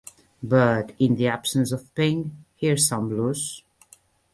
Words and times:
"But, 0.41 0.93
in 0.97 1.13
the 1.17 1.27
absence 1.27 1.71
of 1.71 1.93
pink, 1.93 2.31
here's 2.55 2.87
some 2.87 3.07
blues". 3.07 3.63